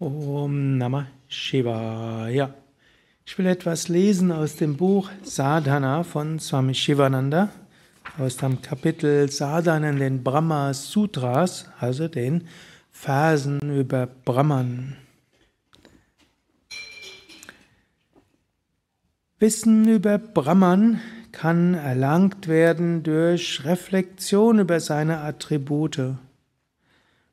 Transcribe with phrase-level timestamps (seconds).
[0.00, 2.52] Om Namah Shivaya.
[3.24, 7.50] Ich will etwas lesen aus dem Buch Sadhana von Swami Shivananda,
[8.18, 12.48] aus dem Kapitel Sadhana in den Brahma Sutras, also den
[12.90, 14.96] Versen über Brahman.
[19.38, 21.00] Wissen über Brahman
[21.30, 26.16] kann erlangt werden durch Reflexion über seine Attribute.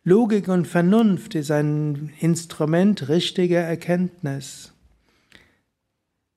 [0.03, 4.73] Logik und Vernunft ist ein Instrument richtiger Erkenntnis.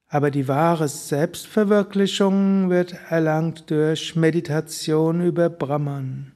[0.07, 6.33] Aber die wahre Selbstverwirklichung wird erlangt durch Meditation über Brahman.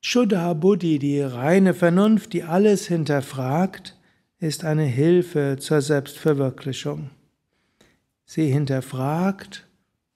[0.00, 3.98] Shuddha Buddhi, die reine Vernunft, die alles hinterfragt,
[4.38, 7.10] ist eine Hilfe zur Selbstverwirklichung.
[8.24, 9.68] Sie hinterfragt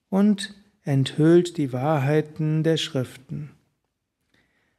[0.08, 3.50] und enthüllt die Wahrheiten der Schriften.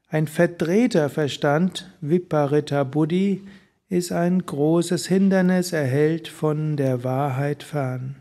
[0.09, 3.43] Ein verdrehter Verstand, Viparita Buddhi,
[3.89, 8.15] ist ein großes Hindernis, er hält von der Wahrheit fern.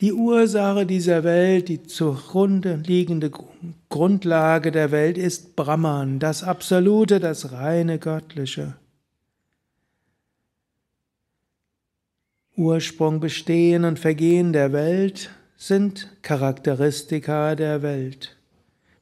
[0.00, 3.32] Die Ursache dieser Welt, die zugrunde liegende
[3.88, 8.74] Grundlage der Welt ist Brahman, das Absolute, das reine Göttliche.
[12.56, 18.36] Ursprung, Bestehen und Vergehen der Welt sind Charakteristika der Welt.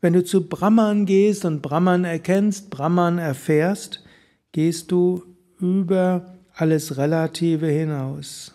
[0.00, 4.05] Wenn du zu Brahman gehst und Brahman erkennst, Brahman erfährst,
[4.50, 5.23] gehst du
[5.61, 8.55] über alles Relative hinaus.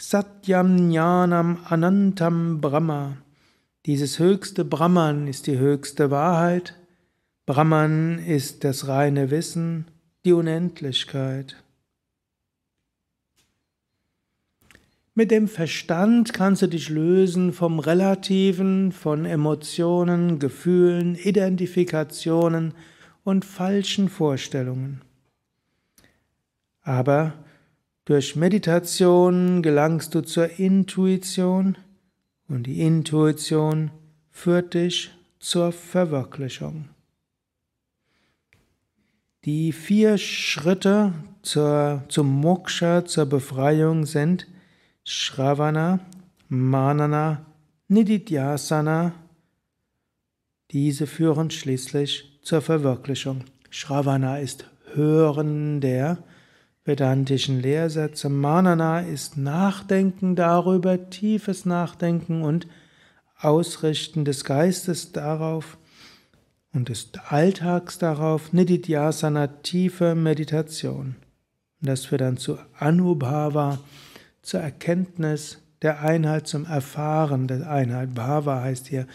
[0.00, 3.18] Satyam Jnanam Anantam Brahma.
[3.86, 6.74] Dieses höchste Brahman ist die höchste Wahrheit.
[7.46, 9.86] Brahman ist das reine Wissen,
[10.24, 11.61] die Unendlichkeit.
[15.14, 22.72] Mit dem Verstand kannst du dich lösen vom Relativen, von Emotionen, Gefühlen, Identifikationen
[23.22, 25.02] und falschen Vorstellungen.
[26.80, 27.34] Aber
[28.06, 31.76] durch Meditation gelangst du zur Intuition
[32.48, 33.90] und die Intuition
[34.30, 36.88] führt dich zur Verwirklichung.
[39.44, 41.12] Die vier Schritte
[41.42, 44.46] zur, zum Moksha, zur Befreiung sind
[45.04, 46.00] Shravana,
[46.48, 47.44] Manana,
[47.88, 49.12] Nididhyasana,
[50.70, 53.44] diese führen schließlich zur Verwirklichung.
[53.70, 56.18] Shravana ist Hören der
[56.84, 58.28] vedantischen Lehrsätze.
[58.28, 62.66] Manana ist Nachdenken darüber, tiefes Nachdenken und
[63.38, 65.78] Ausrichten des Geistes darauf
[66.72, 68.52] und des Alltags darauf.
[68.52, 71.16] Nididhyasana, tiefe Meditation.
[71.80, 73.78] Und das führt dann zu Anubhava,
[74.42, 78.14] zur Erkenntnis der Einheit, zum Erfahren der Einheit.
[78.14, 79.06] Bhava heißt hier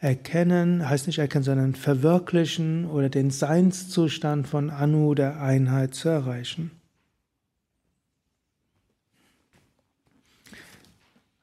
[0.00, 6.70] erkennen, heißt nicht erkennen, sondern verwirklichen oder den Seinszustand von Anu, der Einheit, zu erreichen.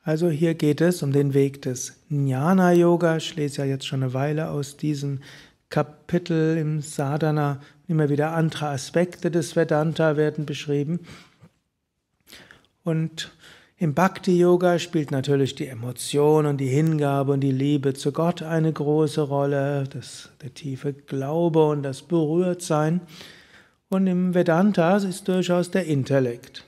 [0.03, 3.17] Also hier geht es um den Weg des Jnana Yoga.
[3.17, 5.21] Ich lese ja jetzt schon eine Weile aus diesem
[5.69, 7.59] Kapitel im Sadhana.
[7.87, 10.99] Immer wieder andere Aspekte des Vedanta werden beschrieben.
[12.85, 13.31] Und
[13.77, 18.71] im Bhakti-Yoga spielt natürlich die Emotion und die Hingabe und die Liebe zu Gott eine
[18.71, 23.01] große Rolle, das, der tiefe Glaube und das Berührtsein.
[23.89, 26.63] Und im Vedanta ist durchaus der Intellekt.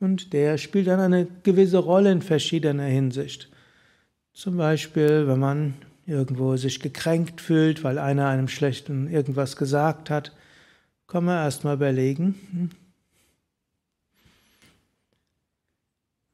[0.00, 3.48] Und der spielt dann eine gewisse Rolle in verschiedener Hinsicht.
[4.32, 10.32] Zum Beispiel, wenn man irgendwo sich gekränkt fühlt, weil einer einem schlechten irgendwas gesagt hat,
[11.06, 12.70] kann man erstmal überlegen,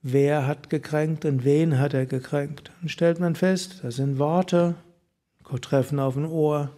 [0.03, 2.71] wer hat gekränkt und wen hat er gekränkt.
[2.81, 4.75] Dann stellt man fest, das sind Worte,
[5.61, 6.71] treffen auf ein Ohr,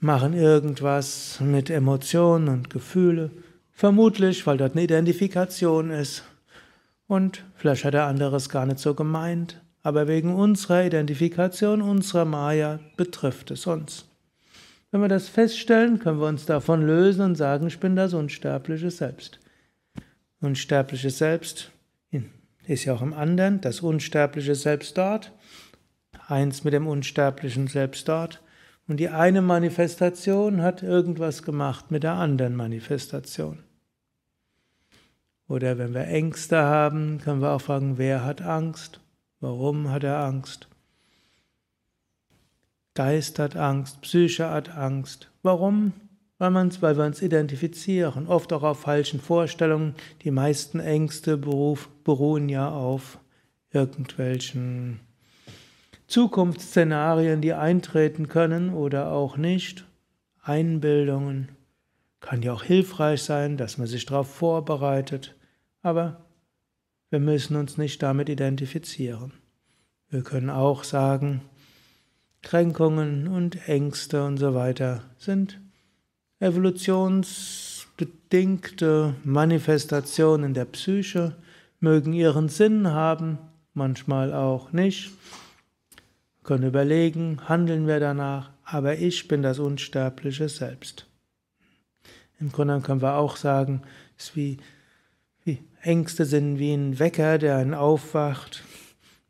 [0.00, 3.30] machen irgendwas mit Emotionen und Gefühle,
[3.72, 6.24] vermutlich, weil dort eine Identifikation ist.
[7.06, 12.24] Und vielleicht hat der andere es gar nicht so gemeint, aber wegen unserer Identifikation, unserer
[12.24, 14.06] Maya betrifft es uns.
[14.90, 18.90] Wenn wir das feststellen, können wir uns davon lösen und sagen, ich bin das unsterbliche
[18.90, 19.38] Selbst.
[20.40, 21.70] Unsterbliche Selbst
[22.68, 25.32] ist ja auch im anderen, das unsterbliche Selbst dort,
[26.26, 28.42] eins mit dem unsterblichen Selbst dort.
[28.86, 33.62] Und die eine Manifestation hat irgendwas gemacht mit der anderen Manifestation.
[35.48, 39.00] Oder wenn wir Ängste haben, können wir auch fragen, wer hat Angst?
[39.40, 40.68] Warum hat er Angst?
[42.94, 45.30] Geist hat Angst, Psyche hat Angst.
[45.42, 45.92] Warum?
[46.38, 49.94] Weil, weil wir uns identifizieren, oft auch auf falschen Vorstellungen.
[50.22, 53.18] Die meisten Ängste beruf, beruhen ja auf
[53.72, 55.00] irgendwelchen
[56.06, 59.84] Zukunftsszenarien, die eintreten können oder auch nicht,
[60.42, 61.50] Einbildungen.
[62.20, 65.36] Kann ja auch hilfreich sein, dass man sich darauf vorbereitet,
[65.82, 66.24] aber
[67.10, 69.32] wir müssen uns nicht damit identifizieren.
[70.08, 71.42] Wir können auch sagen,
[72.42, 75.60] Kränkungen und Ängste und so weiter sind
[76.40, 81.34] evolutionsbedingte Manifestationen der Psyche,
[81.80, 83.38] mögen ihren Sinn haben,
[83.74, 85.10] manchmal auch nicht.
[85.90, 91.06] Wir können überlegen, handeln wir danach, aber ich bin das unsterbliche Selbst.
[92.40, 93.82] Im Grunde können wir auch sagen,
[94.16, 94.58] es wie,
[95.44, 98.62] wie Ängste sind wie ein Wecker, der einen aufwacht.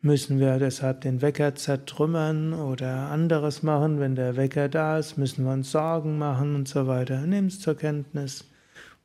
[0.01, 5.19] Müssen wir deshalb den Wecker zertrümmern oder anderes machen, wenn der Wecker da ist?
[5.19, 7.27] Müssen wir uns Sorgen machen und so weiter?
[7.27, 8.45] Nimm es zur Kenntnis.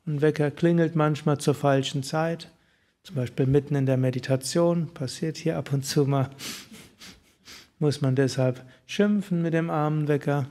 [0.06, 2.48] Ein Wecker klingelt manchmal zur falschen Zeit,
[3.02, 6.30] zum Beispiel mitten in der Meditation, passiert hier ab und zu mal.
[7.80, 10.46] Muss man deshalb schimpfen mit dem armen Wecker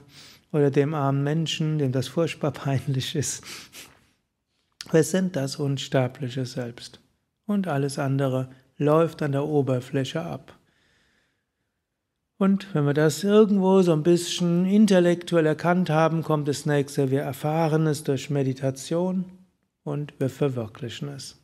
[0.51, 3.45] oder dem armen Menschen, dem das furchtbar peinlich ist?
[4.91, 6.99] Wir sind das unsterbliche Selbst
[7.45, 8.49] und alles andere
[8.83, 10.57] läuft an der Oberfläche ab.
[12.37, 17.21] Und wenn wir das irgendwo so ein bisschen intellektuell erkannt haben, kommt das nächste, wir
[17.21, 19.25] erfahren es durch Meditation
[19.83, 21.42] und wir verwirklichen es.